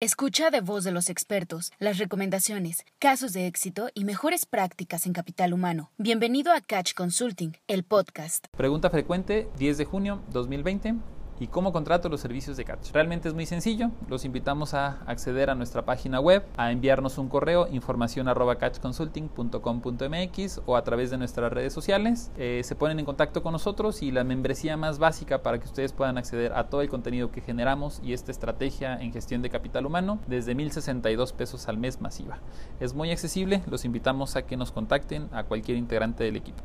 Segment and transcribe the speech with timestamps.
[0.00, 5.12] Escucha de voz de los expertos las recomendaciones, casos de éxito y mejores prácticas en
[5.12, 5.90] capital humano.
[5.98, 8.46] Bienvenido a Catch Consulting, el podcast.
[8.56, 10.94] Pregunta frecuente, 10 de junio 2020.
[11.40, 12.90] ¿Y cómo contrato los servicios de Catch?
[12.92, 13.92] Realmente es muy sencillo.
[14.08, 18.58] Los invitamos a acceder a nuestra página web, a enviarnos un correo, información arroba
[20.66, 22.32] o a través de nuestras redes sociales.
[22.36, 25.92] Eh, se ponen en contacto con nosotros y la membresía más básica para que ustedes
[25.92, 29.86] puedan acceder a todo el contenido que generamos y esta estrategia en gestión de capital
[29.86, 32.38] humano desde 1.062 pesos al mes masiva.
[32.80, 33.62] Es muy accesible.
[33.70, 36.64] Los invitamos a que nos contacten a cualquier integrante del equipo.